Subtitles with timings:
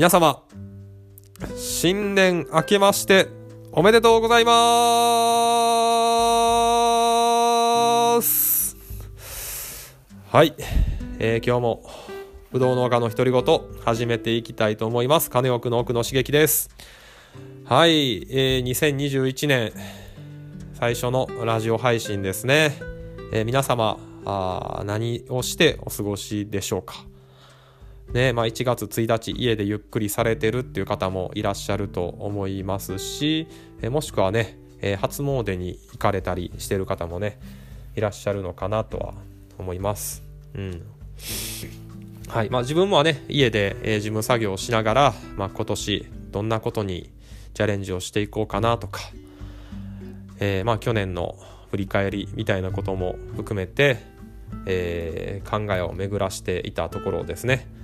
[0.00, 0.44] 皆様、
[1.58, 3.28] 新年明けまして
[3.70, 4.52] おめでとうございま
[8.22, 8.78] す
[10.30, 10.54] はい、
[11.18, 11.90] えー、今日も
[12.50, 13.44] ぶどう農家の独り言
[13.84, 15.28] 始めていきたいと思います。
[15.28, 16.70] 金奥の奥の刺激です。
[17.66, 19.74] はい、えー、2021年
[20.72, 22.72] 最初のラジオ配信ですね。
[23.34, 27.09] えー、皆様あ、何をしてお過ごしでしょうか？
[28.12, 33.46] ねまあ、1月1日家でゆっくりされてるっていう方もいらっしゃると思いますし、
[33.82, 37.38] えもしくはね、え、初詣に行かれたりしてる方もね
[37.94, 39.14] いらっしゃるのかなとは
[39.58, 40.24] 思います。
[40.54, 40.82] うん
[42.28, 47.10] はいまあ、自分もね家で、え、事務作業をしながら、まあ、今年どんなことに
[47.54, 49.00] チャレンジをしていこうかなとか、
[50.38, 51.36] えー、まあ、去年の
[51.70, 53.98] 振り返りみたいなことも含めて、
[54.66, 57.79] えー、考えを巡らしていたところですね。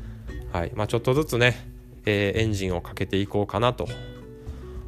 [0.56, 1.54] はいまあ、ちょっとずつね、
[2.06, 3.86] えー、エンジンをかけていこうかなと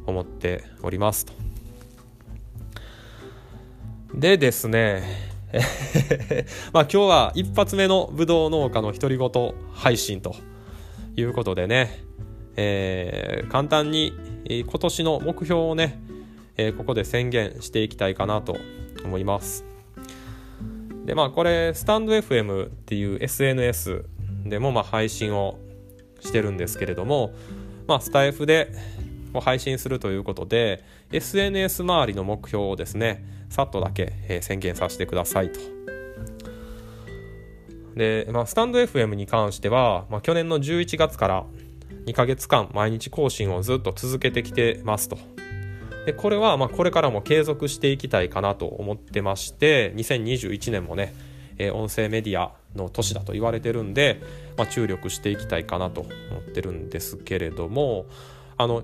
[0.07, 1.33] 思っておりますと。
[4.15, 5.03] でですね
[6.73, 10.35] まあ今日は一発目のぶどう農家の独り言配信と
[11.15, 12.03] いうことでね、
[12.55, 14.13] えー、簡単に
[14.45, 15.99] 今年の目標をね、
[16.57, 18.57] えー、ここで宣言していきたいかなと
[19.05, 19.63] 思います。
[21.05, 24.05] でまあこれスタンド FM っていう SNS
[24.49, 25.59] でもまあ配信を
[26.19, 27.31] してるんですけれども、
[27.87, 28.71] まあ、スタイフで
[29.41, 35.59] 配信するということで SNS 周りの目標をですねさっとだけ、え宣言させてくださいと。
[37.95, 41.45] で、まあ、スタンド FM に関しては、まあ、去年の11月から
[42.05, 45.17] 2ヶ月間毎日更新をずっと続けてきてますと。
[46.05, 51.13] でこれはまあこれからも継続していきたいかなと思ってまして2021年もね、
[51.57, 54.21] えー、音声メディアの年だと言われてるんで、
[54.57, 58.05] まあ、注力していきたいかなと思ってるんですけれども
[58.57, 58.83] あの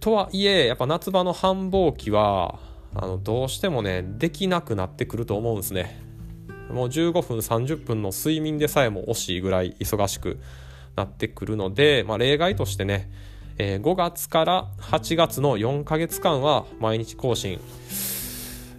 [0.00, 2.58] とはいえやっぱ夏場の繁忙期は
[2.94, 6.02] あのどうしてもねできなくなってくると思うんですね。
[6.70, 10.38] もう15分30分の睡眠でさえも惜しいぐらい忙しく
[10.96, 13.10] なってくるので、まあ、例外としてね、
[13.58, 17.60] えー、5月から8月の4ヶ月間は毎日更新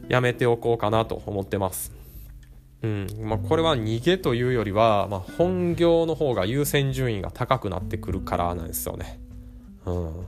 [0.07, 2.00] やめておこうかなと思ってます。
[2.83, 3.07] うん。
[3.21, 9.19] まあ、これは逃げというよりは、まあ、本業の方が優先順位が高くなってくるからなんですよね。
[9.85, 10.25] うん、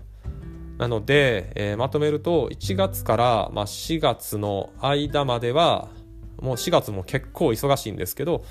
[0.77, 5.89] なので、えー、まとめると1月から、まあ、4月の間までは
[6.41, 8.43] もう4月も結構忙しいんですけど、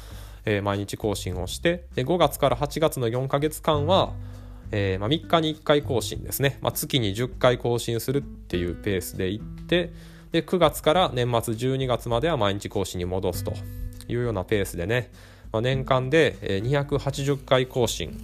[0.45, 4.13] えー、毎日更新をしてで5月から8月の4ヶ月間は、
[4.71, 9.93] えーまあ、3日に1回更新ですね、まあ、月に10回更新するっていうペースでいって
[10.31, 13.53] で9月から年末12月までは毎日更新に戻すと。
[14.09, 15.11] いうようなペースでね、
[15.53, 18.19] まあ、年間で280回更新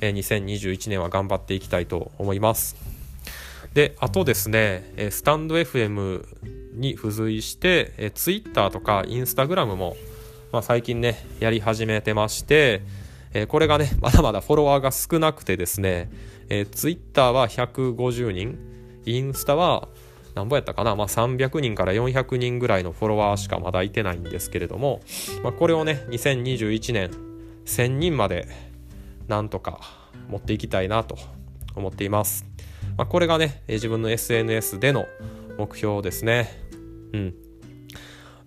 [0.00, 2.76] 2021年は頑張っていきたいと思います。
[3.74, 6.24] であとですねスタンド FM
[6.74, 9.96] に付随してツイッターとかインスタグラムも、
[10.52, 12.82] まあ、最近ねやり始めてまして
[13.48, 16.10] これがねまだまだフォロワーが少なくてですね
[16.72, 18.58] ツイッターは150人
[19.06, 19.88] インスタは
[20.34, 25.00] なんぼやったかな、まあ、300人から400人ぐらいのフォロワーしかまだいてないんですけれども、
[25.42, 27.10] まあ、これをね2021年
[27.66, 28.48] 1000人まで
[29.28, 29.80] なんとか
[30.28, 31.16] 持っていきたいなと
[31.74, 32.46] 思っています、
[32.96, 35.06] まあ、これがね自分の SNS での
[35.58, 36.50] 目標ですね。
[37.12, 37.34] うん。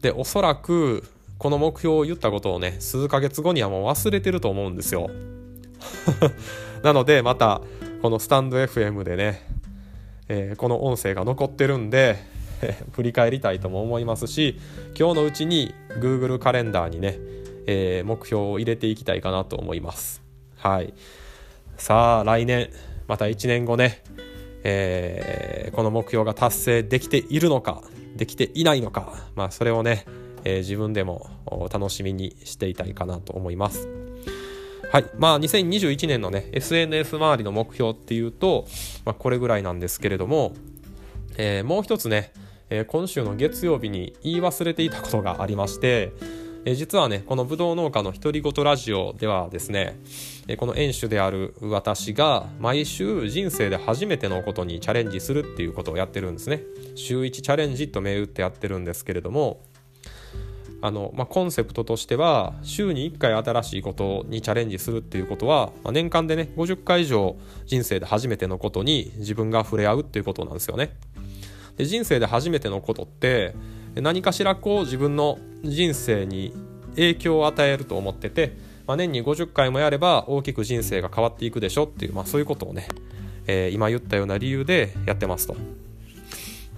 [0.02, 1.04] でおそらく
[1.38, 5.10] この目標を言ったことをね数ヶ月後にはもう忘れてると思うんですよ。
[6.84, 7.62] なのでまた
[8.02, 9.42] このスタンド FM でね
[10.28, 12.18] えー、この音声が残ってるんで
[12.94, 14.60] 振り返りたいとも思いますし
[14.98, 17.18] 今日のうちに Google カレンダーにね、
[17.68, 20.24] えー、目標を入れていきたいかなと思います。
[20.58, 20.94] はい。
[21.78, 22.70] さあ来年
[23.08, 24.02] また1年後ね、
[24.64, 27.84] えー、この目標が達成できているのか
[28.16, 30.06] できていないのかまあそれをね、
[30.46, 31.30] え、自分でも
[31.72, 34.05] 楽しみにしていたいかなと思います。
[34.96, 35.06] はい。
[35.18, 38.66] まあ、2021年のね、SNS 周りの目標っていうと、
[39.04, 40.54] まあ、これぐらいなんですけれども、
[41.36, 42.32] えー、もう一つね、
[42.70, 46.14] えー、今週の月曜日に言い忘れていたことがありまして、
[46.64, 50.00] えー、実はね、このぶどう農家の独り言ラジオではですね、
[50.48, 56.64] えこの園主である私が毎週人生で初めてのことにチャレンジするっていうことをやってるんですね。
[56.96, 59.60] 週1チャレンジと銘打ってやってるんですけれども、
[60.86, 67.36] あの、まあ、コンセプトとしては週に1回新しいことにチャレンジするっていうことは、まあ、年間でね50回以上
[67.66, 70.96] 人生で初めてのことに自分が触れ合うっていうことなんですよね。
[71.78, 73.54] で人生で初めてのことって
[73.96, 76.54] 何かしらこう自分の人生に
[76.92, 78.54] 影響を与えると思ってて
[78.88, 82.88] まあ、年に50回もやれば大きく人生が変わっていくでしょっていう、まあ、そういうことをね、
[83.48, 85.56] えー、今言ったような理由でやってますと。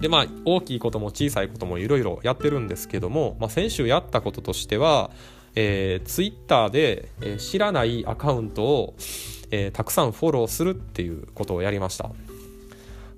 [0.00, 5.10] でまあ大きいことも小さいこともいろいろやってるんですけども、まあ、先週やったこととしては、
[5.54, 8.94] えー、ツイッターで、えー、知らないアカウントを、
[9.50, 12.10] えー、たくさんフォローするっていうことをやりました。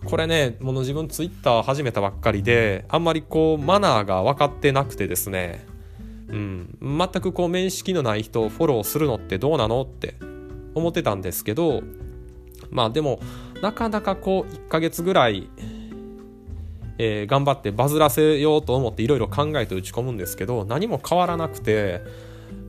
[0.04, 5.66] これねもの自分ツイッター始めたばっかりであんまりこうマナーが分かってなくてですね。
[6.28, 10.14] うん、全くこう面識のない人をフォローするのってどうなのって
[10.74, 11.82] 思ってたんですけど
[12.70, 13.20] まあでも
[13.62, 15.48] なかなかこう1ヶ月ぐらい
[17.02, 22.02] えー、頑張ってバズらせようと思っていろいろ考えて打ち込むんですけど何も変わらなくて、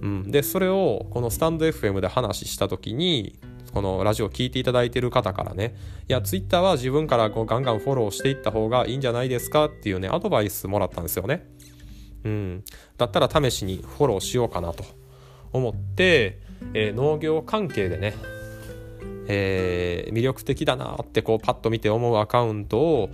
[0.02, 3.38] うん、でそれをこのスタンド FM で話した時に
[3.74, 5.76] このラジオを聴いていただいてる方からね
[6.08, 11.46] いやツイッターは自分からこうガンガンフォローしていった方がいいんじゃないですかっていうねアドバイスもらったんですよね。
[12.24, 12.64] うん、
[12.98, 14.86] だったら試しにフォローしようかなと
[15.52, 16.40] 思って、
[16.74, 18.14] えー、農業関係でね、
[19.28, 23.10] えー、魅力的だなってこうパッと見て思うアカウントを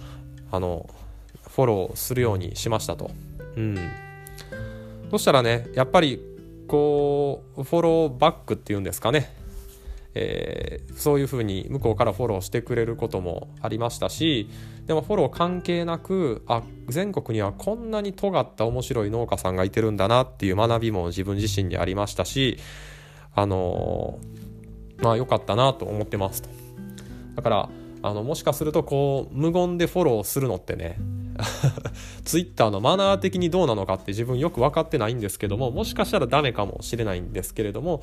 [0.51, 0.87] あの
[1.47, 3.11] フォローするようにしましたと。
[3.55, 3.77] うん。
[5.11, 6.21] そしたらね、やっぱり
[6.67, 9.37] こう、フォローバックっていうんですかね。
[10.19, 14.49] えー、そういうふうに向こうからフォローしてくれることもありましたし
[14.87, 22.57] でもフォロー関係なくあ全国にはこんなに尖った面白い農家さんがいてるんだなっていう学びも自分自身にありましたし
[23.35, 26.49] あのー、まあ良かったなと思ってますと
[27.35, 27.69] だから
[28.01, 30.97] あのもしかするとこう無言でフォローするのってね
[32.25, 38.01] ツイッターのマナー的にどうなのかって自分よく分かってないんですけどももしかしたらダメかもしれないんですけれども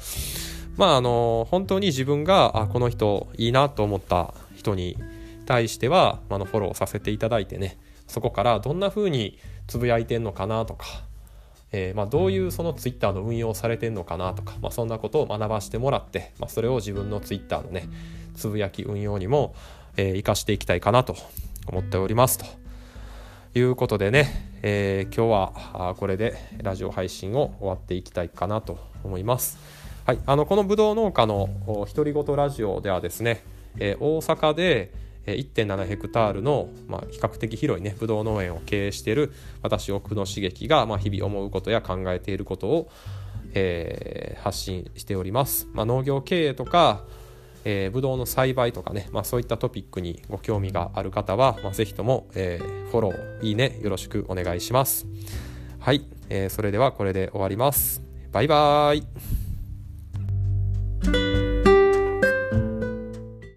[0.76, 4.96] まああの本当に自分があこの人いいなと思った人に
[5.46, 10.86] 対してはあのフォローさせていただいてねそこからどんな風につぶやいてんのかなとか、
[11.72, 17.88] えー、まあ、どういうそのツイッターの運用されてんのかなとか、まあ、そんなことを学ばせてもらって、まあ、それを自分のツイッターのね
[18.34, 19.54] つぶやき運用にも、
[19.96, 21.16] えー、生かしていきたいかなと
[21.66, 22.63] 思っておりますと。
[23.54, 29.58] いうことでね、えー、今日はこれでラジオ配信を終わっていきたいかなと思います。
[30.06, 31.48] はい、あのこのぶどう農家の
[31.94, 33.44] 独り言ラジオではですね、
[33.78, 34.92] えー、大阪で
[35.26, 42.90] 1.7ヘクタールの、まあ、比較的広いねぶどう農園を経営している私奥野茂樹が、まあ、日々思うことや考えていることを、
[43.54, 45.68] えー、発信しております。
[45.72, 47.04] まあ、農業経営とか
[47.64, 55.06] えー、ブドウの栽培とかね、まあ、そういったトピックにご興味がある方は、まあ、ぜひとも、えー、フォロー、いいね、よろしくお願いします。
[55.78, 58.02] はい、えー、それではこれで終わります。
[58.32, 59.43] バイバーイ。